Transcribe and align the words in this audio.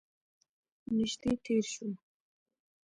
نژدې 0.95 1.31
تیر 1.43 1.63
شول 1.73 1.93